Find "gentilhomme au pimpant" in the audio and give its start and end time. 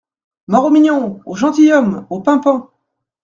1.35-2.71